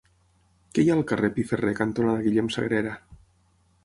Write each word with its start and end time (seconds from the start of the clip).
Què 0.77 0.85
hi 0.85 0.87
ha 0.93 0.95
al 0.99 1.03
carrer 1.11 1.29
Piferrer 1.35 1.73
cantonada 1.81 2.23
Guillem 2.29 2.49
Sagrera? 2.57 2.95